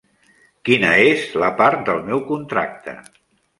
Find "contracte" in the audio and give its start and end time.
2.33-2.99